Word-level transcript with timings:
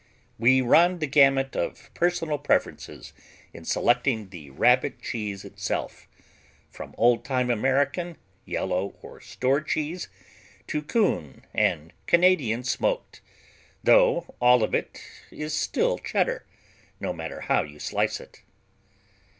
We 0.39 0.61
run 0.61 0.97
the 0.97 1.05
gamut 1.05 1.55
of 1.55 1.91
personal 1.93 2.39
preferences 2.39 3.13
in 3.53 3.65
selecting 3.65 4.29
the 4.29 4.49
Rabbit 4.49 4.99
cheese 4.99 5.45
itself, 5.45 6.07
from 6.71 6.95
old 6.97 7.23
time 7.23 7.51
American, 7.51 8.17
yellow 8.43 8.95
or 9.03 9.21
store 9.21 9.61
cheese, 9.61 10.07
to 10.65 10.81
Coon 10.81 11.45
and 11.53 11.93
Canadian 12.07 12.63
smoked, 12.63 13.21
though 13.83 14.33
all 14.41 14.63
of 14.63 14.73
it 14.73 15.03
is 15.29 15.53
still 15.53 15.99
Cheddar, 15.99 16.47
no 16.99 17.13
matter 17.13 17.41
how 17.41 17.61
you 17.61 17.77
slice 17.77 18.19
it. 18.19 18.41